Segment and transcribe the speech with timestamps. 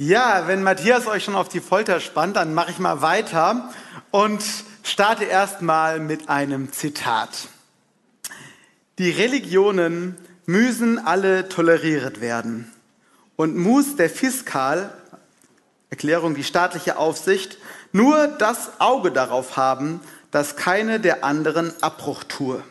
[0.00, 3.68] Ja, wenn Matthias euch schon auf die Folter spannt, dann mache ich mal weiter
[4.12, 4.44] und
[4.84, 7.48] starte erstmal mit einem Zitat.
[8.98, 10.16] Die Religionen
[10.46, 12.72] müssen alle toleriert werden
[13.34, 14.94] und muss der Fiskal,
[15.90, 17.58] Erklärung die staatliche Aufsicht,
[17.90, 22.62] nur das Auge darauf haben, dass keine der anderen Abbruch tue.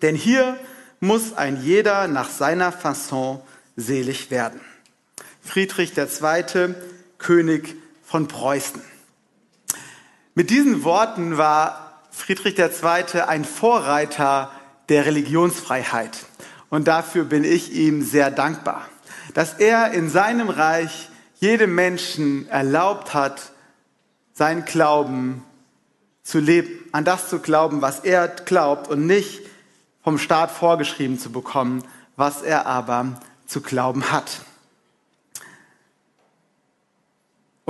[0.00, 0.56] Denn hier
[1.00, 3.42] muss ein jeder nach seiner Fasson
[3.76, 4.62] selig werden.
[5.42, 6.74] Friedrich II.,
[7.18, 8.82] König von Preußen.
[10.34, 13.20] Mit diesen Worten war Friedrich II.
[13.26, 14.50] ein Vorreiter
[14.88, 16.26] der Religionsfreiheit.
[16.68, 18.88] Und dafür bin ich ihm sehr dankbar,
[19.34, 21.08] dass er in seinem Reich
[21.40, 23.52] jedem Menschen erlaubt hat,
[24.32, 25.44] seinen Glauben
[26.22, 29.40] zu leben, an das zu glauben, was er glaubt und nicht
[30.02, 31.84] vom Staat vorgeschrieben zu bekommen,
[32.16, 34.42] was er aber zu glauben hat.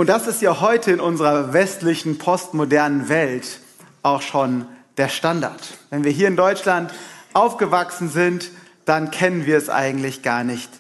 [0.01, 3.61] Und das ist ja heute in unserer westlichen postmodernen Welt
[4.03, 4.65] auch schon
[4.97, 5.61] der Standard.
[5.91, 6.91] Wenn wir hier in Deutschland
[7.35, 8.51] aufgewachsen sind,
[8.87, 10.71] dann kennen wir es eigentlich gar nicht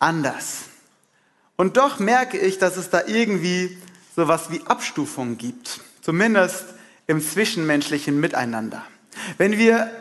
[0.00, 0.64] anders.
[1.54, 3.78] Und doch merke ich, dass es da irgendwie
[4.16, 6.64] so was wie Abstufungen gibt, zumindest
[7.06, 8.82] im zwischenmenschlichen Miteinander.
[9.38, 9.92] Wenn wir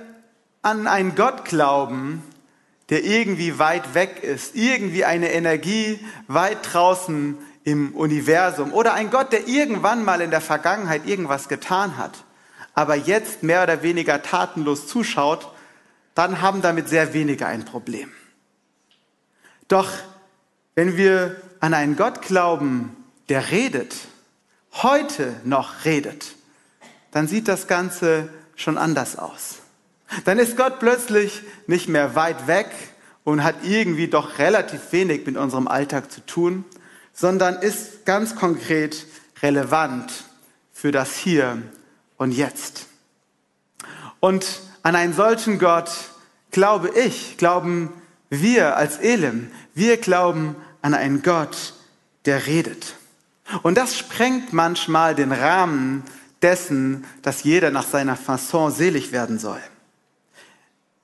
[0.63, 2.23] an einen Gott glauben,
[2.89, 9.33] der irgendwie weit weg ist, irgendwie eine Energie weit draußen im Universum oder ein Gott,
[9.33, 12.23] der irgendwann mal in der Vergangenheit irgendwas getan hat,
[12.73, 15.52] aber jetzt mehr oder weniger tatenlos zuschaut,
[16.13, 18.11] dann haben damit sehr wenige ein Problem.
[19.67, 19.89] Doch
[20.75, 22.95] wenn wir an einen Gott glauben,
[23.30, 23.95] der redet,
[24.83, 26.36] heute noch redet,
[27.11, 29.59] dann sieht das Ganze schon anders aus.
[30.25, 32.69] Dann ist Gott plötzlich nicht mehr weit weg
[33.23, 36.63] und hat irgendwie doch relativ wenig mit unserem Alltag zu tun,
[37.16, 39.08] sondern ist ganz konkret
[39.41, 40.11] relevant
[40.71, 41.61] für das Hier
[42.17, 42.85] und Jetzt.
[44.19, 45.89] Und an einen solchen Gott
[46.52, 47.92] glaube ich, glauben
[48.30, 51.73] wir als Elim, wir glauben an einen Gott,
[52.26, 52.95] der redet.
[53.61, 56.03] Und das sprengt manchmal den Rahmen
[56.42, 59.59] dessen, dass jeder nach seiner Fasson selig werden soll.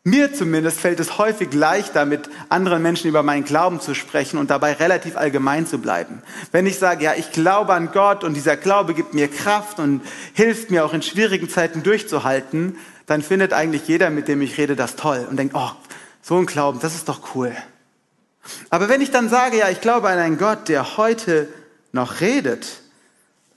[0.04, 4.50] Mir zumindest fällt es häufig leichter, mit anderen Menschen über meinen Glauben zu sprechen und
[4.50, 6.24] dabei relativ allgemein zu bleiben.
[6.52, 10.02] Wenn ich sage, ja, ich glaube an Gott und dieser Glaube gibt mir Kraft und
[10.34, 14.76] hilft mir auch in schwierigen Zeiten durchzuhalten, dann findet eigentlich jeder, mit dem ich rede,
[14.76, 15.70] das toll und denkt, oh,
[16.24, 17.56] so ein Glauben, das ist doch cool.
[18.72, 21.48] Aber wenn ich dann sage, ja, ich glaube an einen Gott, der heute
[21.92, 22.66] noch redet,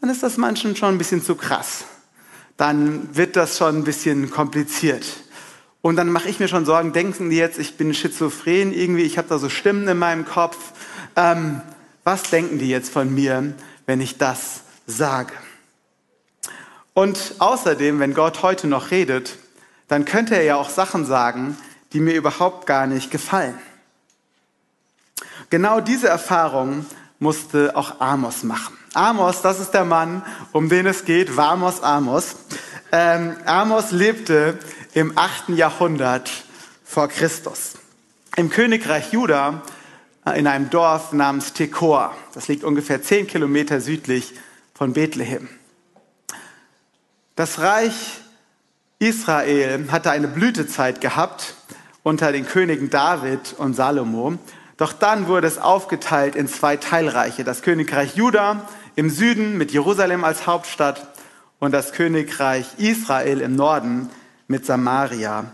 [0.03, 1.85] dann ist das manchen schon ein bisschen zu krass.
[2.59, 5.07] Dann wird das schon ein bisschen kompliziert.
[5.85, 9.19] Und dann mache ich mir schon Sorgen, denken die jetzt, ich bin schizophren irgendwie, ich
[9.19, 10.57] habe da so Stimmen in meinem Kopf.
[11.15, 11.61] Ähm,
[12.05, 13.53] was denken die jetzt von mir,
[13.85, 15.35] wenn ich das sage?
[16.95, 19.37] Und außerdem, wenn Gott heute noch redet,
[19.87, 21.55] dann könnte er ja auch Sachen sagen,
[21.93, 23.59] die mir überhaupt gar nicht gefallen.
[25.51, 26.87] Genau diese Erfahrung
[27.19, 28.75] musste auch Amos machen.
[28.95, 32.37] Amos, das ist der Mann, um den es geht, Vamos Amos.
[32.91, 34.59] Ähm, Amos lebte
[34.95, 35.49] im 8.
[35.51, 36.31] Jahrhundert
[36.85, 37.75] vor Christus.
[38.37, 39.63] Im Königreich Juda,
[40.25, 42.15] äh, in einem Dorf namens Tekoa.
[42.33, 44.35] Das liegt ungefähr zehn Kilometer südlich
[44.73, 45.49] von Bethlehem.
[47.35, 48.21] Das Reich
[49.01, 51.57] Israel hatte eine Blütezeit gehabt
[52.05, 54.39] unter den Königen David und Salomo.
[54.77, 57.43] Doch dann wurde es aufgeteilt in zwei Teilreiche.
[57.43, 61.09] Das Königreich Juda im Süden mit Jerusalem als Hauptstadt
[61.59, 64.11] und das Königreich Israel im Norden
[64.47, 65.53] mit Samaria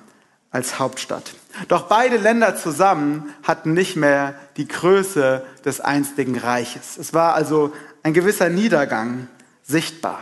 [0.50, 1.34] als Hauptstadt.
[1.68, 6.96] Doch beide Länder zusammen hatten nicht mehr die Größe des einstigen Reiches.
[6.96, 9.28] Es war also ein gewisser Niedergang
[9.62, 10.20] sichtbar.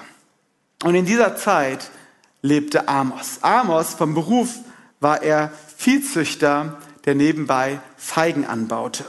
[0.83, 1.91] Und in dieser Zeit
[2.43, 3.39] lebte Amos.
[3.43, 4.51] Amos vom Beruf
[5.01, 9.05] war er Viehzüchter, der nebenbei Feigen anbaute.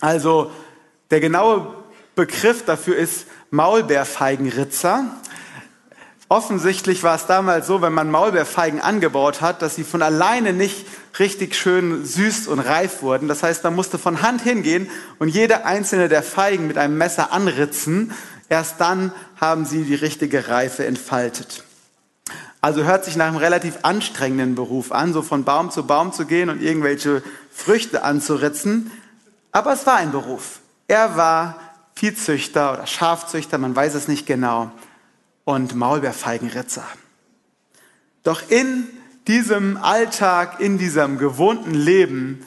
[0.00, 0.50] Also
[1.10, 1.74] der genaue
[2.14, 5.06] Begriff dafür ist Maulbeerfeigenritzer.
[6.28, 10.86] Offensichtlich war es damals so, wenn man Maulbeerfeigen angebaut hat, dass sie von alleine nicht
[11.18, 13.28] richtig schön süß und reif wurden.
[13.28, 14.88] Das heißt, man musste von Hand hingehen
[15.18, 18.12] und jede einzelne der Feigen mit einem Messer anritzen.
[18.48, 21.62] Erst dann haben sie die richtige Reife entfaltet.
[22.62, 26.24] Also hört sich nach einem relativ anstrengenden Beruf an, so von Baum zu Baum zu
[26.24, 27.22] gehen und irgendwelche
[27.52, 28.90] Früchte anzuritzen.
[29.52, 30.60] Aber es war ein Beruf.
[30.88, 31.60] Er war
[31.94, 34.72] Viehzüchter oder Schafzüchter, man weiß es nicht genau
[35.44, 36.86] und Maulbeerfeigenritzer.
[38.22, 38.88] Doch in
[39.26, 42.44] diesem Alltag, in diesem gewohnten Leben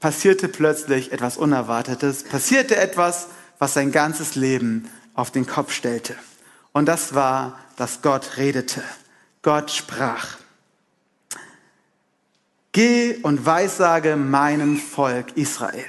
[0.00, 6.16] passierte plötzlich etwas Unerwartetes, passierte etwas, was sein ganzes Leben auf den Kopf stellte.
[6.72, 8.82] Und das war, dass Gott redete.
[9.42, 10.38] Gott sprach.
[12.72, 15.84] Geh und weissage meinem Volk Israel.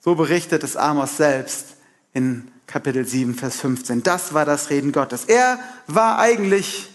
[0.00, 1.76] So berichtet es Amos selbst
[2.14, 4.04] in Kapitel 7, Vers 15.
[4.04, 5.24] Das war das Reden Gottes.
[5.24, 5.58] Er
[5.88, 6.88] war eigentlich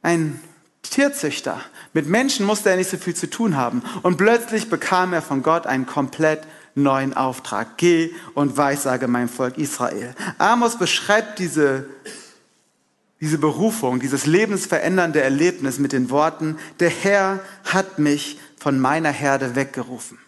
[0.00, 0.40] ein
[0.82, 1.60] Tierzüchter.
[1.92, 3.82] Mit Menschen musste er nicht so viel zu tun haben.
[4.02, 7.76] Und plötzlich bekam er von Gott einen komplett neuen Auftrag.
[7.76, 10.14] Geh und weissage mein Volk Israel.
[10.38, 11.84] Amos beschreibt diese,
[13.20, 19.56] diese Berufung, dieses lebensverändernde Erlebnis mit den Worten, der Herr hat mich von meiner Herde
[19.56, 20.18] weggerufen.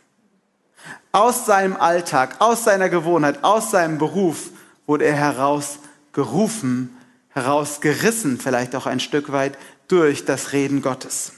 [1.12, 4.50] Aus seinem Alltag, aus seiner Gewohnheit, aus seinem Beruf
[4.86, 6.96] wurde er herausgerufen,
[7.30, 11.32] herausgerissen, vielleicht auch ein Stück weit durch das Reden Gottes.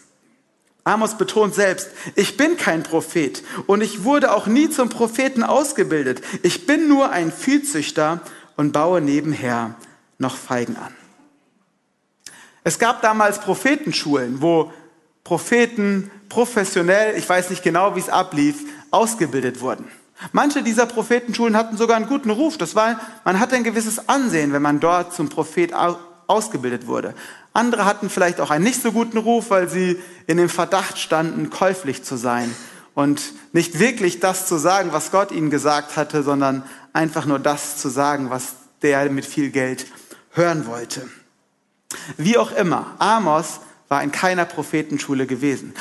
[0.84, 6.22] Amos betont selbst, ich bin kein Prophet und ich wurde auch nie zum Propheten ausgebildet.
[6.42, 8.20] Ich bin nur ein Viehzüchter
[8.56, 9.74] und baue nebenher
[10.18, 10.94] noch Feigen an.
[12.64, 14.72] Es gab damals Prophetenschulen, wo
[15.24, 19.84] Propheten professionell, ich weiß nicht genau, wie es ablief, ausgebildet wurden.
[20.32, 22.58] Manche dieser Prophetenschulen hatten sogar einen guten Ruf.
[22.58, 25.72] Das war, man hatte ein gewisses Ansehen, wenn man dort zum Prophet
[26.26, 27.14] ausgebildet wurde.
[27.52, 31.50] Andere hatten vielleicht auch einen nicht so guten Ruf, weil sie in dem Verdacht standen,
[31.50, 32.54] käuflich zu sein
[32.94, 37.76] und nicht wirklich das zu sagen, was Gott ihnen gesagt hatte, sondern einfach nur das
[37.76, 39.86] zu sagen, was der mit viel Geld
[40.32, 41.08] hören wollte.
[42.16, 45.74] Wie auch immer, Amos war in keiner Prophetenschule gewesen.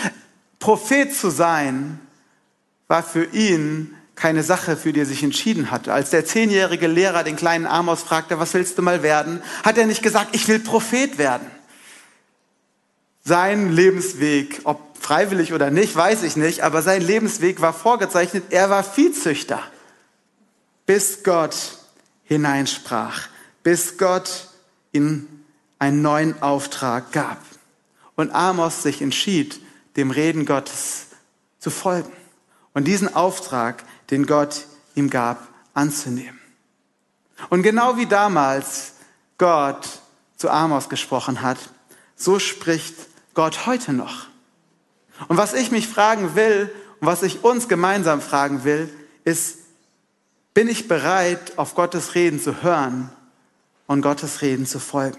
[0.60, 2.00] Prophet zu sein
[2.88, 5.94] war für ihn keine Sache, für die er sich entschieden hatte.
[5.94, 9.86] Als der zehnjährige Lehrer den kleinen Amos fragte, was willst du mal werden, hat er
[9.86, 11.48] nicht gesagt, ich will Prophet werden.
[13.24, 18.70] Sein Lebensweg, ob freiwillig oder nicht, weiß ich nicht, aber sein Lebensweg war vorgezeichnet, er
[18.70, 19.62] war Viehzüchter,
[20.86, 21.78] bis Gott
[22.24, 23.28] hineinsprach,
[23.62, 24.48] bis Gott
[24.94, 25.28] ihm
[25.78, 27.40] einen neuen Auftrag gab.
[28.16, 29.62] Und Amos sich entschied,
[29.96, 31.08] dem Reden Gottes
[31.60, 32.17] zu folgen
[32.78, 36.40] und diesen Auftrag den Gott ihm gab, anzunehmen.
[37.50, 38.94] Und genau wie damals
[39.40, 39.88] Gott
[40.38, 41.58] zu Amos gesprochen hat,
[42.16, 42.94] so spricht
[43.34, 44.28] Gott heute noch.
[45.28, 48.94] Und was ich mich fragen will und was ich uns gemeinsam fragen will,
[49.24, 49.58] ist,
[50.54, 53.10] bin ich bereit, auf Gottes Reden zu hören
[53.88, 55.18] und Gottes Reden zu folgen?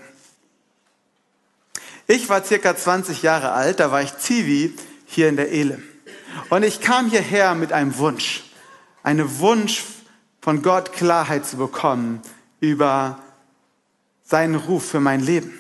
[2.07, 4.77] Ich war circa 20 Jahre alt, da war ich Zivi
[5.07, 5.83] hier in der Ehle.
[6.51, 8.45] Und ich kam hierher mit einem Wunsch
[9.09, 9.85] einen Wunsch
[10.41, 12.21] von Gott Klarheit zu bekommen
[12.61, 13.19] über
[14.23, 15.59] seinen Ruf für mein Leben.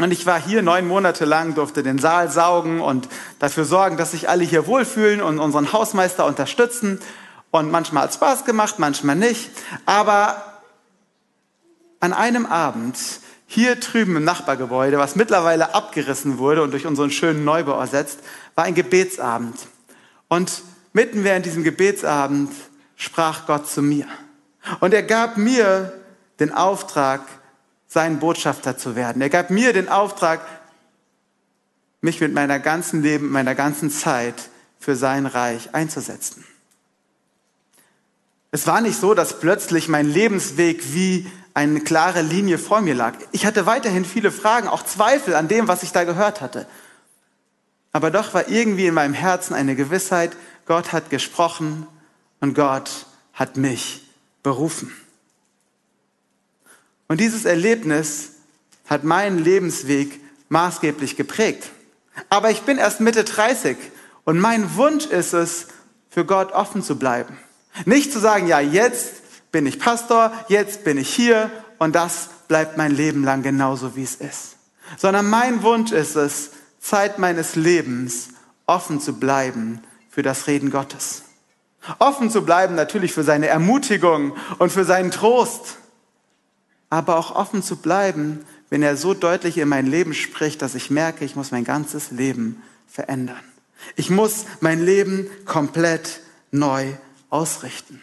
[0.00, 3.08] Und ich war hier neun Monate lang, durfte den Saal saugen und
[3.38, 7.00] dafür sorgen, dass sich alle hier wohlfühlen und unseren Hausmeister unterstützen.
[7.50, 9.50] Und manchmal hat Spaß gemacht, manchmal nicht.
[9.86, 10.62] Aber
[12.00, 12.96] an einem Abend
[13.46, 18.20] hier drüben im Nachbargebäude, was mittlerweile abgerissen wurde und durch unseren schönen Neubau ersetzt,
[18.54, 19.54] war ein Gebetsabend.
[20.34, 22.50] Und mitten während diesem Gebetsabend
[22.96, 24.08] sprach Gott zu mir.
[24.80, 25.92] Und er gab mir
[26.40, 27.20] den Auftrag,
[27.86, 29.22] sein Botschafter zu werden.
[29.22, 30.40] Er gab mir den Auftrag,
[32.00, 34.34] mich mit meiner ganzen Leben, meiner ganzen Zeit
[34.80, 36.44] für sein Reich einzusetzen.
[38.50, 43.14] Es war nicht so, dass plötzlich mein Lebensweg wie eine klare Linie vor mir lag.
[43.30, 46.66] Ich hatte weiterhin viele Fragen, auch Zweifel an dem, was ich da gehört hatte.
[47.94, 50.36] Aber doch war irgendwie in meinem Herzen eine Gewissheit,
[50.66, 51.86] Gott hat gesprochen
[52.40, 54.02] und Gott hat mich
[54.42, 54.92] berufen.
[57.06, 58.32] Und dieses Erlebnis
[58.86, 61.70] hat meinen Lebensweg maßgeblich geprägt.
[62.30, 63.76] Aber ich bin erst Mitte 30
[64.24, 65.68] und mein Wunsch ist es,
[66.10, 67.38] für Gott offen zu bleiben.
[67.84, 71.48] Nicht zu sagen, ja, jetzt bin ich Pastor, jetzt bin ich hier
[71.78, 74.56] und das bleibt mein Leben lang genauso, wie es ist.
[74.96, 76.50] Sondern mein Wunsch ist es,
[76.84, 78.28] Zeit meines Lebens
[78.66, 81.22] offen zu bleiben für das Reden Gottes.
[81.98, 85.78] Offen zu bleiben natürlich für seine Ermutigung und für seinen Trost,
[86.90, 90.90] aber auch offen zu bleiben, wenn er so deutlich in mein Leben spricht, dass ich
[90.90, 93.42] merke, ich muss mein ganzes Leben verändern.
[93.96, 96.92] Ich muss mein Leben komplett neu
[97.30, 98.02] ausrichten.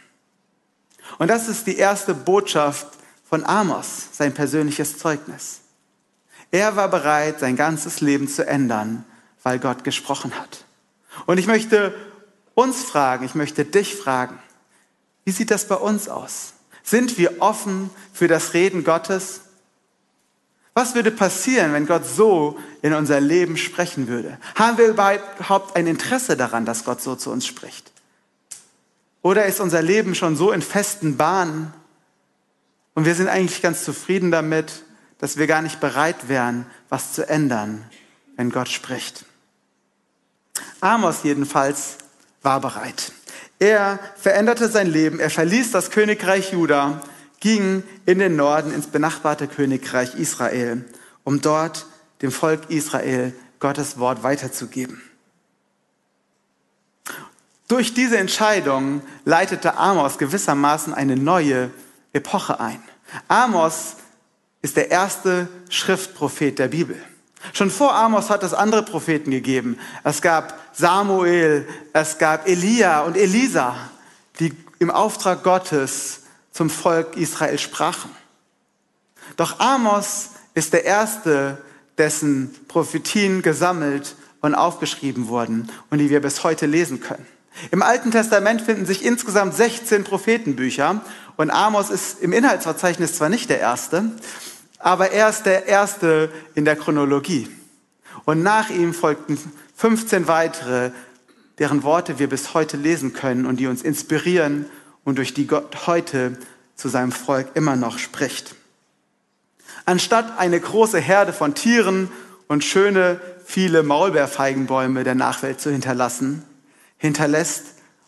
[1.19, 2.87] Und das ist die erste Botschaft
[3.29, 5.61] von Amos, sein persönliches Zeugnis.
[6.51, 9.05] Er war bereit, sein ganzes Leben zu ändern,
[9.43, 10.65] weil Gott gesprochen hat.
[11.25, 11.95] Und ich möchte
[12.53, 14.37] uns fragen, ich möchte dich fragen,
[15.23, 16.53] wie sieht das bei uns aus?
[16.83, 19.41] Sind wir offen für das Reden Gottes?
[20.73, 24.37] Was würde passieren, wenn Gott so in unser Leben sprechen würde?
[24.55, 27.91] Haben wir überhaupt ein Interesse daran, dass Gott so zu uns spricht?
[29.21, 31.73] Oder ist unser Leben schon so in festen Bahnen
[32.93, 34.83] und wir sind eigentlich ganz zufrieden damit,
[35.21, 37.85] dass wir gar nicht bereit wären, was zu ändern,
[38.35, 39.23] wenn Gott spricht?
[40.81, 41.97] Amos jedenfalls
[42.41, 43.13] war bereit.
[43.59, 47.01] Er veränderte sein Leben, er verließ das Königreich Juda,
[47.39, 50.83] ging in den Norden ins benachbarte Königreich Israel,
[51.23, 51.85] um dort
[52.23, 55.01] dem Volk Israel Gottes Wort weiterzugeben.
[57.67, 61.69] Durch diese Entscheidung leitete Amos gewissermaßen eine neue
[62.11, 62.81] Epoche ein.
[63.27, 63.95] Amos
[64.61, 66.95] ist der erste Schriftprophet der Bibel.
[67.53, 69.79] Schon vor Amos hat es andere Propheten gegeben.
[70.03, 73.75] Es gab Samuel, es gab Elia und Elisa,
[74.39, 78.11] die im Auftrag Gottes zum Volk Israel sprachen.
[79.37, 81.57] Doch Amos ist der erste,
[81.97, 87.25] dessen Prophetien gesammelt und aufgeschrieben wurden und die wir bis heute lesen können.
[87.71, 91.01] Im Alten Testament finden sich insgesamt 16 Prophetenbücher
[91.37, 94.11] und Amos ist im Inhaltsverzeichnis zwar nicht der erste,
[94.83, 97.49] aber er ist der erste in der Chronologie.
[98.25, 99.37] Und nach ihm folgten
[99.75, 100.91] 15 weitere,
[101.59, 104.65] deren Worte wir bis heute lesen können und die uns inspirieren
[105.03, 106.37] und durch die Gott heute
[106.75, 108.55] zu seinem Volk immer noch spricht.
[109.85, 112.09] Anstatt eine große Herde von Tieren
[112.47, 116.43] und schöne, viele Maulbeerfeigenbäume der Nachwelt zu hinterlassen,
[116.97, 117.63] hinterlässt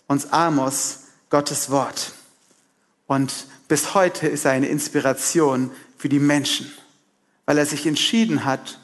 [0.07, 0.99] uns Amos
[1.29, 2.13] Gottes Wort.
[3.07, 5.71] Und bis heute ist er eine Inspiration
[6.03, 6.69] für die Menschen,
[7.45, 8.77] weil er sich entschieden hat,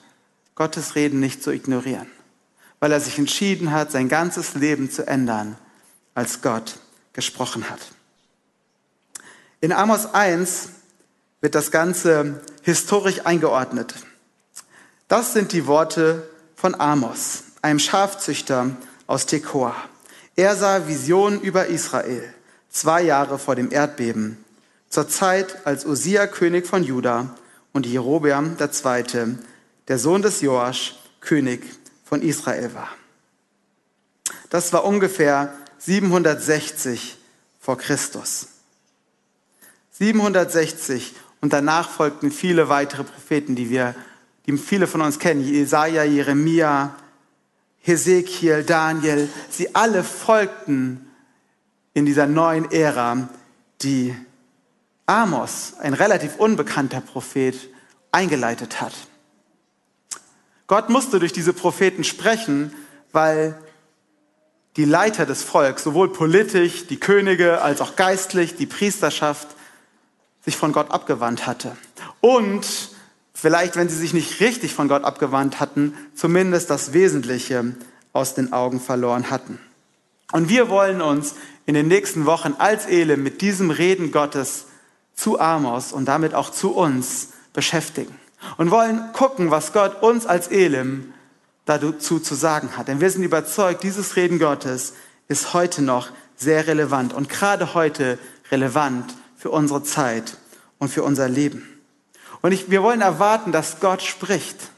[0.55, 2.07] Gottes Reden nicht zu ignorieren,
[2.79, 5.57] weil er sich entschieden hat, sein ganzes Leben zu ändern,
[6.15, 6.79] als Gott
[7.11, 7.81] gesprochen hat.
[9.59, 10.69] In Amos 1
[11.41, 13.95] wird das Ganze historisch eingeordnet.
[15.09, 19.75] Das sind die Worte von Amos, einem Schafzüchter aus Tekoa.
[20.37, 22.33] Er sah Visionen über Israel,
[22.69, 24.37] zwei Jahre vor dem Erdbeben,
[24.89, 27.35] zur Zeit, als Usia König von Juda
[27.73, 29.37] und Jerobeam II.,
[29.87, 31.63] der Sohn des Joasch, König
[32.03, 32.89] von Israel war.
[34.49, 37.17] Das war ungefähr 760
[37.59, 38.47] vor Christus.
[39.91, 43.95] 760 und danach folgten viele weitere Propheten, die wir,
[44.45, 45.43] die viele von uns kennen.
[45.43, 46.95] Jesaja, Jeremia,
[47.81, 49.29] Hesekiel, Daniel.
[49.49, 51.09] Sie alle folgten
[51.93, 53.29] in dieser neuen Ära,
[53.81, 54.15] die
[55.09, 57.55] Amos, ein relativ unbekannter Prophet,
[58.11, 58.93] eingeleitet hat.
[60.67, 62.75] Gott musste durch diese Propheten sprechen,
[63.11, 63.59] weil
[64.75, 69.47] die Leiter des Volks, sowohl politisch, die Könige, als auch geistlich, die Priesterschaft,
[70.45, 71.75] sich von Gott abgewandt hatte.
[72.21, 72.67] Und
[73.33, 77.73] vielleicht, wenn sie sich nicht richtig von Gott abgewandt hatten, zumindest das Wesentliche
[78.13, 79.57] aus den Augen verloren hatten.
[80.31, 81.33] Und wir wollen uns
[81.65, 84.65] in den nächsten Wochen als Elim mit diesem Reden Gottes
[85.19, 88.17] zu Amos und damit auch zu uns beschäftigen.
[88.57, 91.13] Und wollen gucken, was Gott uns als Elim
[91.65, 92.87] dazu zu sagen hat.
[92.87, 94.93] Denn wir sind überzeugt, dieses Reden Gottes
[95.27, 98.17] ist heute noch sehr relevant und gerade heute
[98.49, 100.37] relevant für unsere Zeit
[100.77, 101.67] und für unser Leben.
[102.41, 104.71] Und ich, wir wollen erwarten, dass Gott spricht,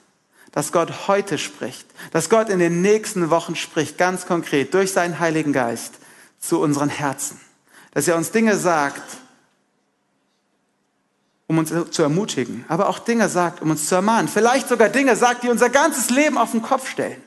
[0.51, 5.19] dass Gott heute spricht, dass Gott in den nächsten Wochen spricht, ganz konkret durch seinen
[5.19, 5.93] Heiligen Geist
[6.39, 7.39] zu unseren Herzen.
[7.93, 9.20] Dass er uns Dinge sagt,
[11.51, 14.29] um uns zu ermutigen, aber auch Dinge sagt, um uns zu ermahnen.
[14.29, 17.21] Vielleicht sogar Dinge sagt, die unser ganzes Leben auf den Kopf stellen.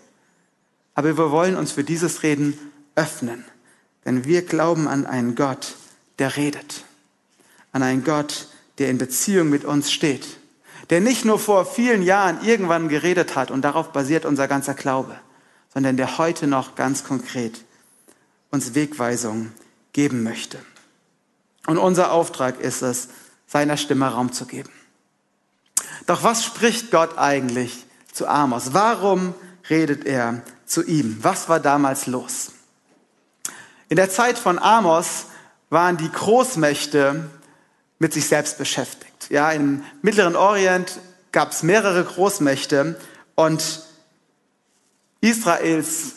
[0.94, 2.58] Aber wir wollen uns für dieses Reden
[2.94, 3.44] öffnen,
[4.06, 5.74] denn wir glauben an einen Gott,
[6.18, 6.84] der redet
[7.72, 10.38] an einen Gott, der in Beziehung mit uns steht,
[10.88, 15.16] der nicht nur vor vielen Jahren irgendwann geredet hat und darauf basiert unser ganzer Glaube,
[15.74, 17.64] sondern der heute noch ganz konkret
[18.50, 19.52] uns Wegweisungen
[19.92, 20.58] geben möchte.
[21.66, 23.08] Und unser Auftrag ist es,
[23.46, 24.70] seiner Stimme Raum zu geben.
[26.06, 28.72] Doch was spricht Gott eigentlich zu Amos?
[28.72, 29.34] Warum
[29.70, 31.18] redet er zu ihm?
[31.22, 32.52] Was war damals los?
[33.88, 35.26] In der Zeit von Amos
[35.70, 37.30] waren die Großmächte
[37.98, 39.30] mit sich selbst beschäftigt.
[39.30, 40.98] Ja, im Mittleren Orient
[41.32, 43.00] gab es mehrere Großmächte
[43.34, 43.82] und
[45.20, 46.16] Israels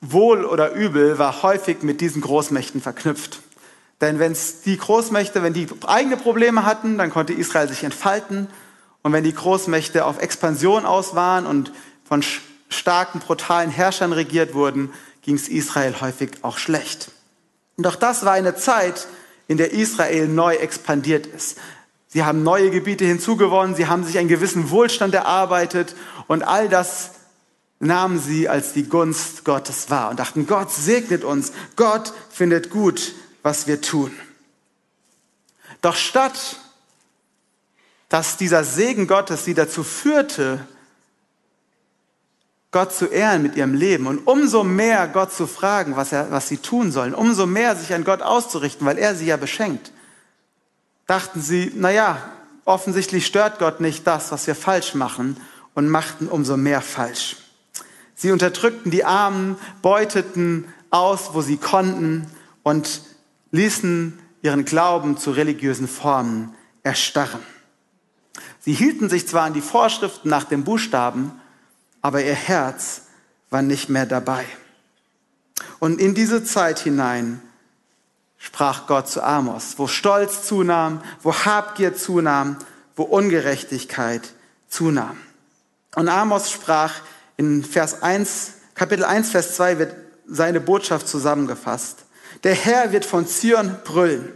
[0.00, 3.41] Wohl oder Übel war häufig mit diesen Großmächten verknüpft.
[4.02, 8.48] Denn wenn die Großmächte, wenn die eigene Probleme hatten, dann konnte Israel sich entfalten.
[9.02, 11.72] Und wenn die Großmächte auf Expansion aus waren und
[12.04, 12.24] von
[12.68, 14.92] starken, brutalen Herrschern regiert wurden,
[15.22, 17.12] ging es Israel häufig auch schlecht.
[17.76, 19.06] Und auch das war eine Zeit,
[19.46, 21.58] in der Israel neu expandiert ist.
[22.08, 25.94] Sie haben neue Gebiete hinzugewonnen, sie haben sich einen gewissen Wohlstand erarbeitet
[26.26, 27.12] und all das
[27.78, 33.14] nahmen sie als die Gunst Gottes wahr und dachten, Gott segnet uns, Gott findet gut,
[33.42, 34.12] was wir tun.
[35.80, 36.58] Doch statt
[38.12, 40.60] dass dieser Segen Gottes sie dazu führte,
[42.70, 46.46] Gott zu ehren mit ihrem Leben und umso mehr Gott zu fragen, was, er, was
[46.46, 49.92] sie tun sollen, umso mehr sich an Gott auszurichten, weil er sie ja beschenkt,
[51.06, 52.18] dachten sie, naja,
[52.66, 55.38] offensichtlich stört Gott nicht das, was wir falsch machen
[55.74, 57.38] und machten umso mehr falsch.
[58.14, 62.26] Sie unterdrückten die Armen, beuteten aus, wo sie konnten
[62.62, 63.00] und
[63.52, 67.40] ließen ihren Glauben zu religiösen Formen erstarren.
[68.60, 71.32] Sie hielten sich zwar an die Vorschriften nach dem Buchstaben,
[72.00, 73.02] aber ihr Herz
[73.50, 74.44] war nicht mehr dabei.
[75.78, 77.40] Und in diese Zeit hinein
[78.38, 82.56] sprach Gott zu Amos, wo Stolz zunahm, wo Habgier zunahm,
[82.96, 84.32] wo Ungerechtigkeit
[84.68, 85.16] zunahm.
[85.94, 86.94] Und Amos sprach
[87.36, 89.94] in Vers 1, Kapitel 1, Vers 2 wird
[90.26, 92.01] seine Botschaft zusammengefasst.
[92.44, 94.32] Der Herr wird von Zion brüllen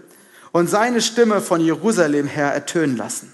[0.52, 3.32] und seine Stimme von Jerusalem her ertönen lassen.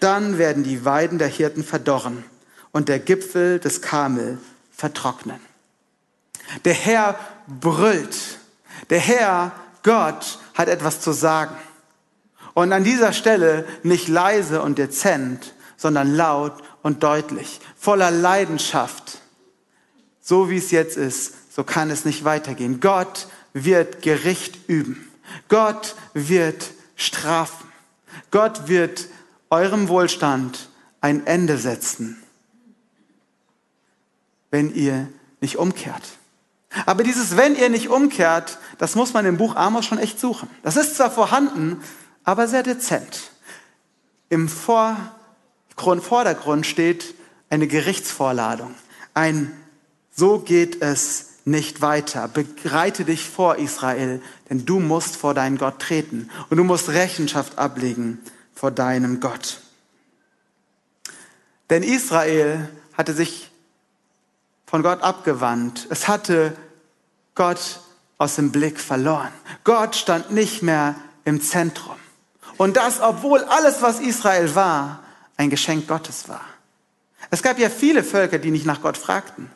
[0.00, 2.24] Dann werden die Weiden der Hirten verdorren
[2.72, 4.38] und der Gipfel des Kamel
[4.70, 5.40] vertrocknen.
[6.64, 8.16] Der Herr brüllt.
[8.90, 11.54] Der Herr, Gott, hat etwas zu sagen.
[12.54, 19.18] Und an dieser Stelle nicht leise und dezent, sondern laut und deutlich, voller Leidenschaft.
[20.20, 22.80] So wie es jetzt ist, so kann es nicht weitergehen.
[22.80, 25.08] Gott wird Gericht üben.
[25.48, 27.68] Gott wird strafen.
[28.30, 29.08] Gott wird
[29.48, 30.68] eurem Wohlstand
[31.00, 32.22] ein Ende setzen,
[34.50, 35.08] wenn ihr
[35.40, 36.02] nicht umkehrt.
[36.86, 40.48] Aber dieses wenn ihr nicht umkehrt, das muss man im Buch Amos schon echt suchen.
[40.62, 41.82] Das ist zwar vorhanden,
[42.22, 43.32] aber sehr dezent.
[44.28, 47.14] Im Vordergrund steht
[47.48, 48.74] eine Gerichtsvorladung.
[49.14, 49.52] Ein
[50.14, 52.28] so geht es nicht weiter.
[52.28, 57.58] Bereite dich vor, Israel, denn du musst vor deinen Gott treten und du musst Rechenschaft
[57.58, 58.18] ablegen
[58.54, 59.60] vor deinem Gott.
[61.70, 63.50] Denn Israel hatte sich
[64.66, 65.86] von Gott abgewandt.
[65.90, 66.56] Es hatte
[67.34, 67.80] Gott
[68.18, 69.32] aus dem Blick verloren.
[69.64, 71.96] Gott stand nicht mehr im Zentrum.
[72.56, 75.02] Und das, obwohl alles, was Israel war,
[75.36, 76.44] ein Geschenk Gottes war.
[77.30, 79.50] Es gab ja viele Völker, die nicht nach Gott fragten.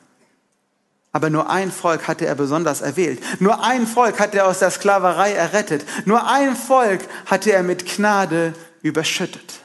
[1.14, 3.22] Aber nur ein Volk hatte er besonders erwählt.
[3.40, 5.84] Nur ein Volk hatte er aus der Sklaverei errettet.
[6.06, 9.60] Nur ein Volk hatte er mit Gnade überschüttet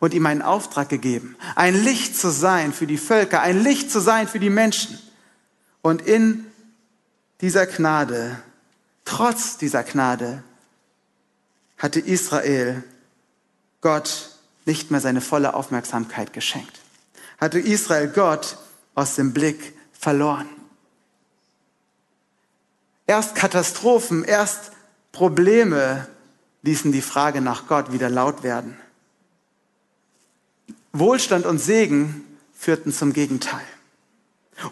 [0.00, 4.00] und ihm einen Auftrag gegeben, ein Licht zu sein für die Völker, ein Licht zu
[4.00, 4.98] sein für die Menschen.
[5.82, 6.44] Und in
[7.40, 8.36] dieser Gnade,
[9.04, 10.42] trotz dieser Gnade,
[11.78, 12.82] hatte Israel
[13.82, 14.30] Gott
[14.64, 16.80] nicht mehr seine volle Aufmerksamkeit geschenkt.
[17.38, 18.58] Hatte Israel Gott
[18.96, 20.48] aus dem Blick verloren.
[23.06, 24.72] Erst Katastrophen, erst
[25.12, 26.08] Probleme
[26.62, 28.76] ließen die Frage nach Gott wieder laut werden.
[30.92, 33.64] Wohlstand und Segen führten zum Gegenteil.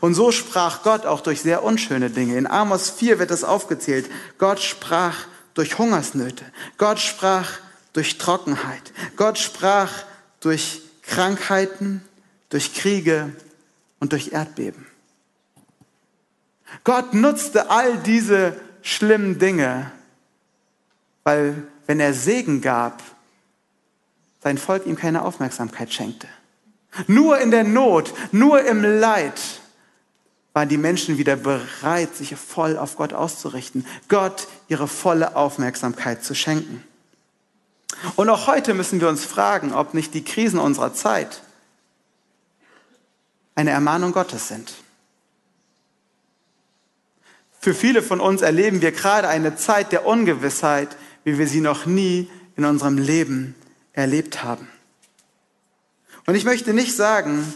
[0.00, 2.36] Und so sprach Gott auch durch sehr unschöne Dinge.
[2.36, 4.10] In Amos 4 wird es aufgezählt.
[4.38, 6.44] Gott sprach durch Hungersnöte.
[6.78, 7.52] Gott sprach
[7.92, 8.92] durch Trockenheit.
[9.16, 9.92] Gott sprach
[10.40, 12.02] durch Krankheiten,
[12.48, 13.34] durch Kriege
[14.00, 14.86] und durch Erdbeben.
[16.82, 19.90] Gott nutzte all diese schlimmen Dinge,
[21.22, 23.02] weil wenn er Segen gab,
[24.42, 26.28] sein Volk ihm keine Aufmerksamkeit schenkte.
[27.06, 29.40] Nur in der Not, nur im Leid
[30.52, 36.34] waren die Menschen wieder bereit, sich voll auf Gott auszurichten, Gott ihre volle Aufmerksamkeit zu
[36.34, 36.84] schenken.
[38.16, 41.42] Und auch heute müssen wir uns fragen, ob nicht die Krisen unserer Zeit
[43.54, 44.74] eine Ermahnung Gottes sind.
[47.64, 51.86] Für viele von uns erleben wir gerade eine Zeit der Ungewissheit, wie wir sie noch
[51.86, 53.54] nie in unserem Leben
[53.94, 54.68] erlebt haben.
[56.26, 57.54] Und ich möchte nicht sagen,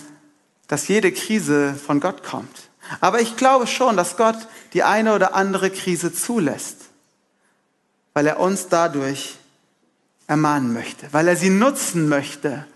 [0.66, 2.70] dass jede Krise von Gott kommt.
[3.00, 4.38] Aber ich glaube schon, dass Gott
[4.72, 6.86] die eine oder andere Krise zulässt,
[8.14, 9.36] weil er uns dadurch
[10.26, 12.66] ermahnen möchte, weil er sie nutzen möchte,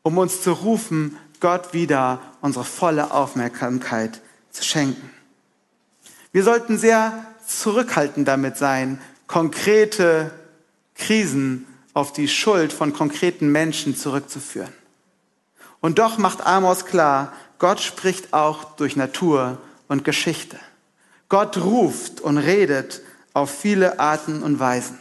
[0.00, 5.17] um uns zu rufen, Gott wieder unsere volle Aufmerksamkeit zu schenken.
[6.32, 10.30] Wir sollten sehr zurückhaltend damit sein, konkrete
[10.94, 14.72] Krisen auf die Schuld von konkreten Menschen zurückzuführen.
[15.80, 20.58] Und doch macht Amos klar, Gott spricht auch durch Natur und Geschichte.
[21.28, 23.00] Gott ruft und redet
[23.32, 24.98] auf viele Arten und Weisen.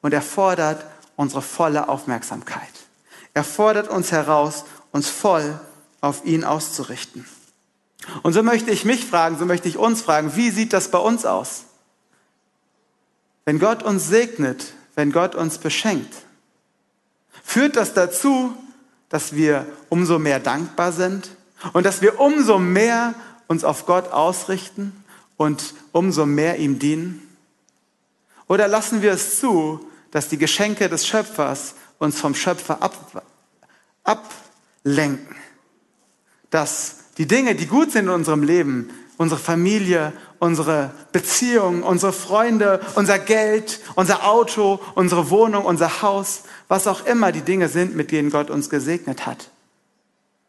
[0.00, 0.84] Und er fordert
[1.16, 2.62] unsere volle Aufmerksamkeit.
[3.34, 5.58] Er fordert uns heraus, uns voll
[6.00, 7.26] auf ihn auszurichten.
[8.22, 10.98] Und so möchte ich mich fragen, so möchte ich uns fragen, wie sieht das bei
[10.98, 11.64] uns aus?
[13.48, 16.14] wenn Gott uns segnet, wenn Gott uns beschenkt,
[17.42, 18.54] führt das dazu,
[19.08, 21.30] dass wir umso mehr dankbar sind
[21.72, 23.14] und dass wir umso mehr
[23.46, 24.92] uns auf Gott ausrichten
[25.38, 27.26] und umso mehr ihm dienen?
[28.48, 33.24] Oder lassen wir es zu, dass die Geschenke des Schöpfers uns vom Schöpfer ab,
[34.04, 35.36] ablenken?
[36.50, 42.80] Dass die Dinge, die gut sind in unserem Leben, unsere Familie, unsere Beziehungen, unsere Freunde,
[42.94, 48.12] unser Geld, unser Auto, unsere Wohnung, unser Haus, was auch immer die Dinge sind, mit
[48.12, 49.50] denen Gott uns gesegnet hat.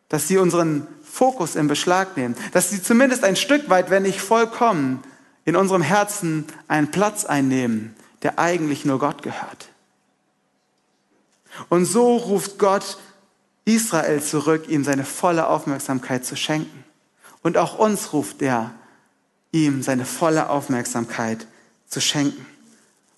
[0.07, 4.21] Dass sie unseren Fokus in Beschlag nehmen, dass sie zumindest ein Stück weit, wenn nicht
[4.21, 5.03] vollkommen,
[5.45, 9.69] in unserem Herzen einen Platz einnehmen, der eigentlich nur Gott gehört.
[11.69, 12.99] Und so ruft Gott
[13.75, 16.83] Israel zurück, ihm seine volle Aufmerksamkeit zu schenken.
[17.41, 18.71] Und auch uns ruft er,
[19.51, 21.47] ihm seine volle Aufmerksamkeit
[21.87, 22.45] zu schenken.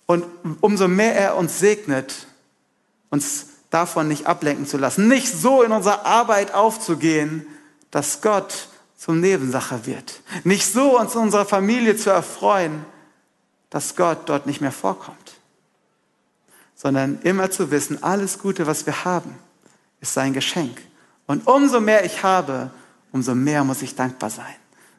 [0.06, 0.24] Und
[0.60, 2.26] umso mehr er uns segnet,
[3.10, 7.46] uns davon nicht ablenken zu lassen, nicht so in unserer Arbeit aufzugehen,
[7.90, 12.84] dass Gott zum Nebensache wird, nicht so uns in unserer Familie zu erfreuen,
[13.70, 15.32] dass Gott dort nicht mehr vorkommt,
[16.74, 19.34] sondern immer zu wissen, alles Gute, was wir haben,
[20.02, 20.82] ist sein Geschenk.
[21.26, 22.70] Und umso mehr ich habe,
[23.12, 24.54] umso mehr muss ich dankbar sein.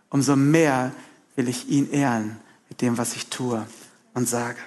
[0.09, 0.91] Umso mehr
[1.35, 2.39] will ich ihn ehren
[2.69, 3.67] mit dem, was ich tue
[4.15, 4.57] und sage.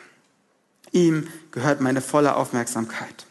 [0.92, 3.26] Ihm gehört meine volle Aufmerksamkeit.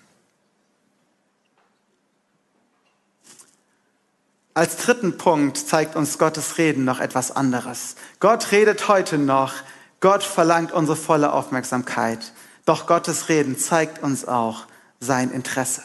[4.53, 7.95] Als dritten Punkt zeigt uns Gottes Reden noch etwas anderes.
[8.19, 9.53] Gott redet heute noch,
[9.99, 12.31] Gott verlangt unsere volle Aufmerksamkeit,
[12.63, 14.65] doch Gottes Reden zeigt uns auch
[14.99, 15.83] sein Interesse.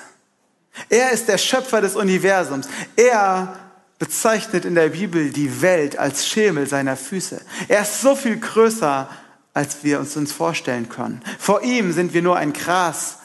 [0.88, 2.68] Er ist der Schöpfer des Universums.
[2.96, 3.56] Er
[3.98, 7.40] bezeichnet in der Bibel die Welt als Schemel seiner Füße.
[7.68, 9.08] Er ist so viel größer,
[9.52, 11.20] als wir uns uns vorstellen können.
[11.38, 13.18] Vor ihm sind wir nur ein Gras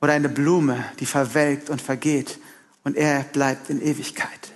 [0.00, 2.38] oder eine Blume, die verwelkt und vergeht.
[2.84, 4.52] Und er bleibt in Ewigkeit.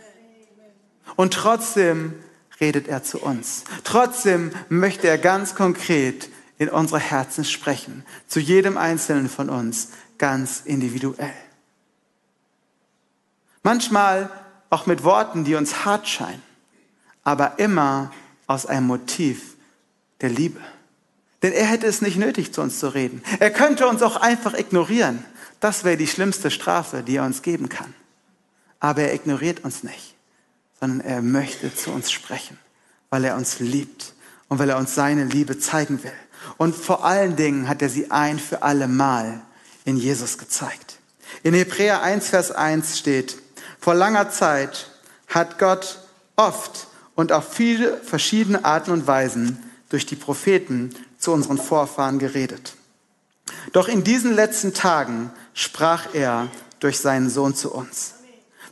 [1.16, 2.14] Und trotzdem
[2.60, 3.64] redet er zu uns.
[3.84, 8.04] Trotzdem möchte er ganz konkret in unsere Herzen sprechen.
[8.26, 11.45] Zu jedem Einzelnen von uns ganz individuell.
[13.66, 14.30] Manchmal
[14.70, 16.40] auch mit Worten, die uns hart scheinen,
[17.24, 18.12] aber immer
[18.46, 19.56] aus einem Motiv
[20.20, 20.60] der Liebe.
[21.42, 23.24] Denn er hätte es nicht nötig, zu uns zu reden.
[23.40, 25.24] Er könnte uns auch einfach ignorieren.
[25.58, 27.92] Das wäre die schlimmste Strafe, die er uns geben kann.
[28.78, 30.14] Aber er ignoriert uns nicht,
[30.78, 32.60] sondern er möchte zu uns sprechen,
[33.10, 34.14] weil er uns liebt
[34.46, 36.12] und weil er uns seine Liebe zeigen will.
[36.56, 39.40] Und vor allen Dingen hat er sie ein für alle Mal
[39.84, 41.00] in Jesus gezeigt.
[41.42, 43.38] In Hebräer 1, Vers 1 steht,
[43.86, 44.88] vor langer Zeit
[45.28, 46.00] hat Gott
[46.34, 52.74] oft und auf viele verschiedene Arten und Weisen durch die Propheten zu unseren Vorfahren geredet.
[53.70, 56.48] Doch in diesen letzten Tagen sprach er
[56.80, 58.14] durch seinen Sohn zu uns.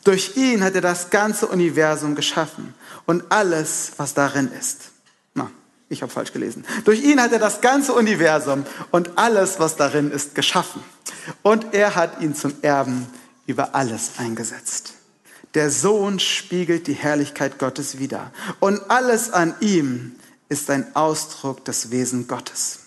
[0.03, 2.74] Durch ihn hat er das ganze Universum geschaffen
[3.07, 4.90] und alles, was darin ist.
[5.33, 5.48] Na,
[5.88, 6.64] ich habe falsch gelesen.
[6.85, 10.83] Durch ihn hat er das ganze Universum und alles, was darin ist, geschaffen.
[11.42, 13.07] Und er hat ihn zum Erben
[13.46, 14.93] über alles eingesetzt.
[15.55, 18.33] Der Sohn spiegelt die Herrlichkeit Gottes wider.
[18.61, 20.17] Und alles an ihm
[20.49, 22.81] ist ein Ausdruck des Wesen Gottes.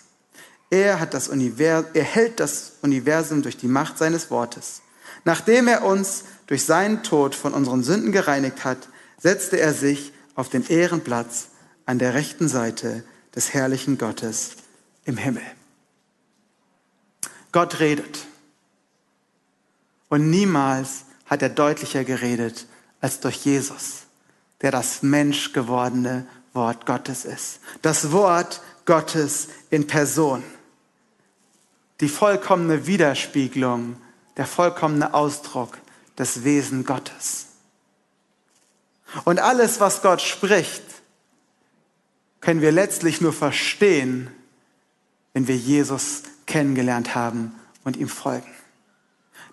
[0.70, 4.82] Er, hat das er hält das Universum durch die Macht seines Wortes.
[5.24, 10.50] Nachdem er uns durch seinen Tod von unseren Sünden gereinigt hat, setzte er sich auf
[10.50, 11.48] den Ehrenplatz
[11.86, 13.02] an der rechten Seite
[13.34, 14.50] des herrlichen Gottes
[15.04, 15.42] im Himmel.
[17.50, 18.26] Gott redet.
[20.08, 22.66] Und niemals hat er deutlicher geredet
[23.00, 24.06] als durch Jesus,
[24.60, 27.60] der das menschgewordene Wort Gottes ist.
[27.82, 30.42] Das Wort Gottes in Person.
[32.00, 33.96] Die vollkommene Widerspiegelung,
[34.36, 35.78] der vollkommene Ausdruck
[36.16, 37.46] des Wesen Gottes.
[39.24, 40.82] Und alles, was Gott spricht,
[42.40, 44.30] können wir letztlich nur verstehen,
[45.32, 47.52] wenn wir Jesus kennengelernt haben
[47.84, 48.50] und ihm folgen.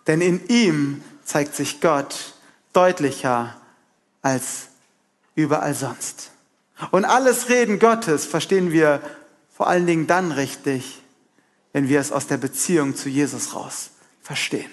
[0.07, 2.33] Denn in ihm zeigt sich Gott
[2.71, 3.55] deutlicher
[4.21, 4.67] als
[5.35, 6.31] überall sonst.
[6.91, 9.01] Und alles Reden Gottes verstehen wir
[9.53, 11.01] vor allen Dingen dann richtig,
[11.73, 13.89] wenn wir es aus der Beziehung zu Jesus raus
[14.21, 14.71] verstehen.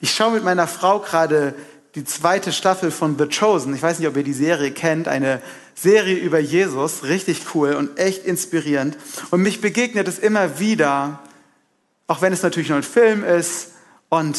[0.00, 1.54] Ich schaue mit meiner Frau gerade
[1.94, 3.74] die zweite Staffel von The Chosen.
[3.74, 5.40] Ich weiß nicht, ob ihr die Serie kennt, eine
[5.74, 8.96] Serie über Jesus, richtig cool und echt inspirierend.
[9.30, 11.20] Und mich begegnet es immer wieder,
[12.06, 13.72] auch wenn es natürlich nur ein Film ist
[14.08, 14.38] und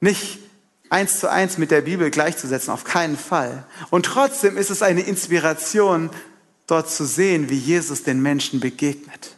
[0.00, 0.38] nicht
[0.90, 3.64] eins zu eins mit der Bibel gleichzusetzen, auf keinen Fall.
[3.90, 6.10] Und trotzdem ist es eine Inspiration,
[6.66, 9.34] dort zu sehen, wie Jesus den Menschen begegnet.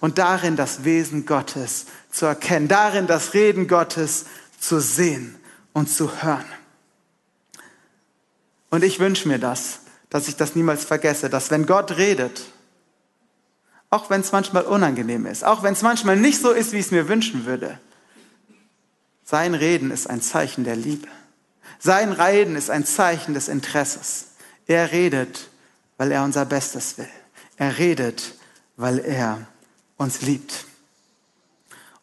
[0.00, 4.26] und darin das Wesen Gottes zu erkennen, darin das Reden Gottes
[4.58, 5.36] zu sehen
[5.72, 6.44] und zu hören.
[8.70, 12.42] Und ich wünsche mir das, dass ich das niemals vergesse, dass wenn Gott redet,
[13.90, 16.86] auch wenn es manchmal unangenehm ist, auch wenn es manchmal nicht so ist, wie ich
[16.86, 17.78] es mir wünschen würde,
[19.28, 21.08] sein Reden ist ein Zeichen der Liebe.
[21.80, 24.28] Sein Reden ist ein Zeichen des Interesses.
[24.66, 25.50] Er redet,
[25.98, 27.08] weil er unser Bestes will.
[27.56, 28.34] Er redet,
[28.76, 29.48] weil er
[29.96, 30.66] uns liebt.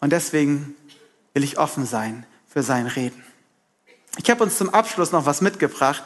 [0.02, 0.76] Und deswegen
[1.34, 3.24] will ich offen sein für sein Reden.
[4.18, 6.04] Ich habe uns zum Abschluss noch was mitgebracht,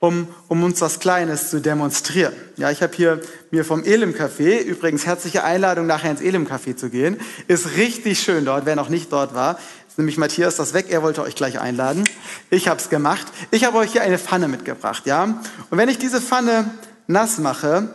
[0.00, 2.34] um, um uns was Kleines zu demonstrieren.
[2.56, 3.20] Ja, ich habe hier
[3.52, 7.20] mir vom Elim Café, übrigens herzliche Einladung, nachher ins Elim Café zu gehen.
[7.46, 9.58] Ist richtig schön dort, wer noch nicht dort war.
[9.98, 12.04] Nämlich Matthias das weg, er wollte euch gleich einladen.
[12.50, 13.26] Ich habe es gemacht.
[13.50, 15.24] Ich habe euch hier eine Pfanne mitgebracht, ja.
[15.24, 16.70] Und wenn ich diese Pfanne
[17.08, 17.88] nass mache,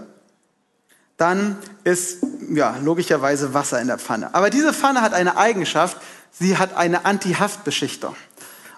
[1.15, 2.17] dann ist
[2.49, 4.35] ja logischerweise Wasser in der Pfanne.
[4.35, 5.95] Aber diese Pfanne hat eine Eigenschaft,
[6.29, 8.17] sie hat eine Antihaftbeschichtung.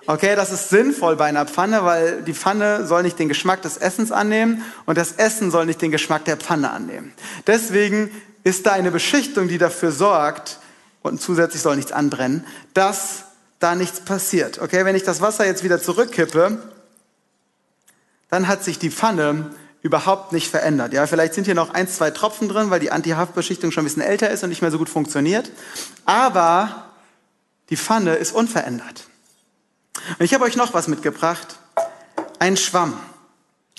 [0.05, 3.77] Okay, das ist sinnvoll bei einer Pfanne, weil die Pfanne soll nicht den Geschmack des
[3.77, 7.11] Essens annehmen und das Essen soll nicht den Geschmack der Pfanne annehmen.
[7.47, 8.11] Deswegen
[8.43, 10.59] ist da eine Beschichtung, die dafür sorgt,
[11.05, 13.25] und zusätzlich soll nichts anbrennen, dass
[13.59, 14.59] da nichts passiert.
[14.59, 16.61] Okay, wenn ich das Wasser jetzt wieder zurückkippe,
[18.29, 20.93] dann hat sich die Pfanne überhaupt nicht verändert.
[20.93, 24.01] Ja, vielleicht sind hier noch ein, zwei Tropfen drin, weil die Antihaftbeschichtung schon ein bisschen
[24.01, 25.51] älter ist und nicht mehr so gut funktioniert.
[26.05, 26.89] Aber
[27.69, 29.07] die Pfanne ist unverändert.
[30.17, 31.59] Und ich habe euch noch was mitgebracht.
[32.39, 32.99] Ein Schwamm.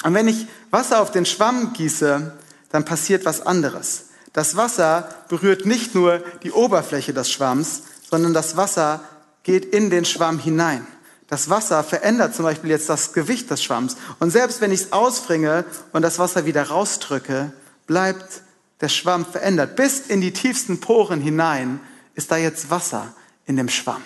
[0.05, 2.33] Und wenn ich Wasser auf den Schwamm gieße,
[2.71, 4.07] dann passiert was anderes.
[4.37, 9.01] Das Wasser berührt nicht nur die Oberfläche des Schwamms, sondern das Wasser
[9.45, 10.87] geht in den Schwamm hinein.
[11.27, 13.97] Das Wasser verändert zum Beispiel jetzt das Gewicht des Schwamms.
[14.19, 17.51] Und selbst wenn ich es ausbringe und das Wasser wieder rausdrücke,
[17.87, 18.43] bleibt
[18.83, 19.75] der Schwamm verändert.
[19.75, 21.81] Bis in die tiefsten Poren hinein
[22.15, 23.15] ist da jetzt Wasser
[23.47, 24.03] in dem Schwamm.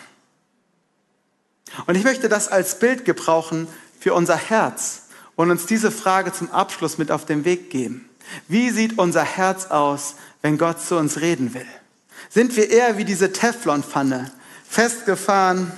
[1.88, 3.66] Und ich möchte das als Bild gebrauchen
[3.98, 8.09] für unser Herz und uns diese Frage zum Abschluss mit auf den Weg geben.
[8.48, 11.66] Wie sieht unser Herz aus, wenn Gott zu uns reden will?
[12.28, 14.30] Sind wir eher wie diese Teflonpfanne,
[14.68, 15.72] festgefahren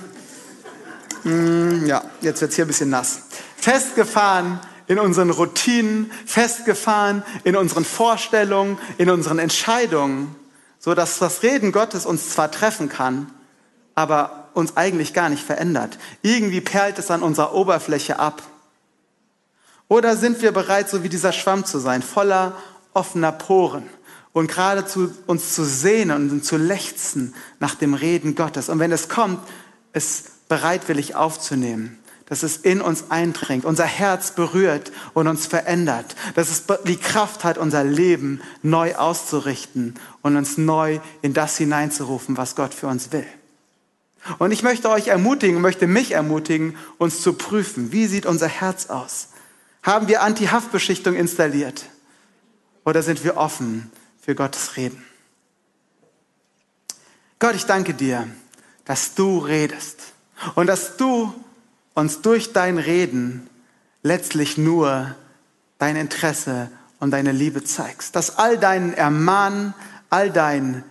[1.23, 3.23] Mm, ja, jetzt wird's hier ein bisschen nass.
[3.55, 10.35] Festgefahren in unseren Routinen, festgefahren in unseren Vorstellungen, in unseren Entscheidungen,
[10.79, 13.31] so dass das Reden Gottes uns zwar treffen kann,
[13.95, 15.97] aber uns eigentlich gar nicht verändert.
[16.21, 18.43] Irgendwie perlt es an unserer Oberfläche ab.
[19.93, 22.57] Oder sind wir bereit, so wie dieser Schwamm zu sein, voller
[22.95, 23.83] offener Poren
[24.31, 28.69] und geradezu uns zu sehnen und zu lechzen nach dem Reden Gottes.
[28.69, 29.47] Und wenn es kommt,
[29.91, 36.49] es bereitwillig aufzunehmen, dass es in uns eindringt, unser Herz berührt und uns verändert, dass
[36.49, 42.55] es die Kraft hat, unser Leben neu auszurichten und uns neu in das hineinzurufen, was
[42.55, 43.27] Gott für uns will.
[44.39, 48.87] Und ich möchte euch ermutigen, möchte mich ermutigen, uns zu prüfen, wie sieht unser Herz
[48.87, 49.27] aus?
[49.83, 51.85] Haben wir Anti-Haftbeschichtung installiert?
[52.85, 53.91] Oder sind wir offen
[54.21, 55.03] für Gottes Reden?
[57.39, 58.27] Gott, ich danke dir,
[58.85, 59.99] dass du redest
[60.55, 61.33] und dass du
[61.93, 63.49] uns durch dein Reden
[64.01, 65.15] letztlich nur
[65.77, 68.15] dein Interesse und deine Liebe zeigst.
[68.15, 69.73] Dass all dein Ermahnen,
[70.09, 70.83] all dein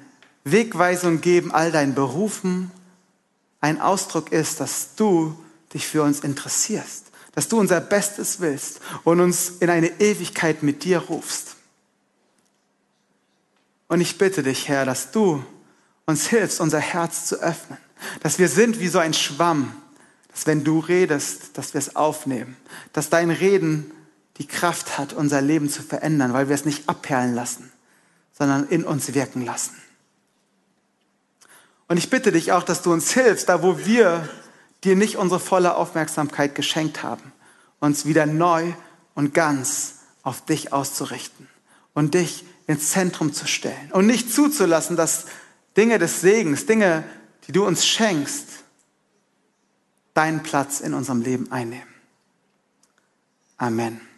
[0.45, 2.71] Wegweisung geben, all dein Berufen
[3.61, 5.39] ein Ausdruck ist, dass du
[5.73, 10.85] dich für uns interessierst, dass du unser Bestes willst und uns in eine Ewigkeit mit
[10.85, 11.57] dir rufst.
[13.89, 15.45] Und ich bitte dich, Herr, dass du
[16.07, 17.79] uns hilfst, unser Herz zu öffnen,
[18.23, 19.75] dass wir sind wie so ein Schwamm,
[20.31, 22.57] dass wenn du redest, dass wir es aufnehmen,
[22.93, 23.91] dass dein Reden
[24.39, 27.71] die Kraft hat, unser Leben zu verändern, weil wir es nicht abperlen lassen,
[28.33, 29.77] sondern in uns wirken lassen.
[31.89, 34.29] Und ich bitte dich auch, dass du uns hilfst, da wo wir
[34.85, 37.33] dir nicht unsere volle Aufmerksamkeit geschenkt haben,
[37.81, 38.73] uns wieder neu
[39.15, 41.49] und ganz auf dich auszurichten
[41.95, 45.27] und dich ins Zentrum zu stellen und nicht zuzulassen, dass
[45.77, 47.05] Dinge des Segens, Dinge
[47.47, 48.47] die du uns schenkst,
[50.15, 51.89] deinen Platz in unserem Leben einnehmen.
[53.57, 54.12] Amen.